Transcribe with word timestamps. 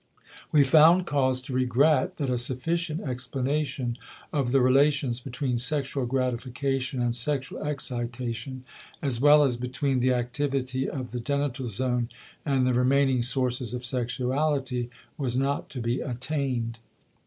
We 0.51 0.63
found 0.63 1.05
cause 1.05 1.43
to 1.43 1.53
regret 1.53 2.17
that 2.17 2.31
a 2.31 2.39
sufficient 2.39 3.01
explanation 3.01 3.99
of 4.33 4.51
the 4.51 4.59
relations 4.59 5.19
between 5.19 5.59
sexual 5.59 6.07
gratification 6.07 6.99
and 6.99 7.13
sexual 7.13 7.61
excitement, 7.61 8.65
as 9.03 9.21
well 9.21 9.43
as 9.43 9.57
between 9.57 9.99
the 9.99 10.13
activity 10.15 10.89
of 10.89 11.11
the 11.11 11.19
genital 11.19 11.67
zone 11.67 12.09
and 12.43 12.65
the 12.65 12.73
remaining 12.73 13.21
sources 13.21 13.75
of 13.75 13.85
sexuality, 13.85 14.89
was 15.19 15.37
not 15.37 15.69
to 15.69 15.79
be 15.79 16.01
attained. 16.01 16.79